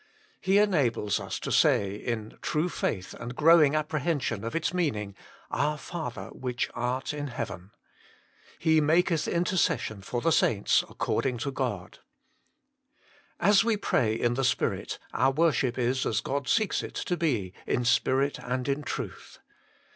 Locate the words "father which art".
5.77-7.13